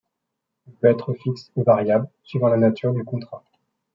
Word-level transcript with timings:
Il 0.65 0.73
peut 0.73 0.87
être 0.89 1.13
fixe 1.13 1.51
ou 1.55 1.61
variable, 1.63 2.09
suivant 2.23 2.47
la 2.47 2.57
nature 2.57 2.91
du 2.91 3.03
contrat. 3.03 3.43